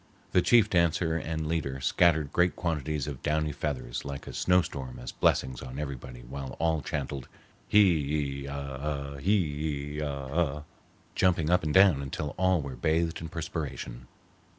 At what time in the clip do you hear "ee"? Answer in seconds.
8.41-8.47, 9.93-10.01